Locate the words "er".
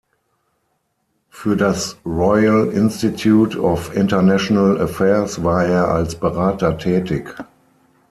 5.63-5.89